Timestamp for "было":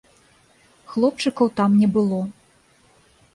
1.99-2.19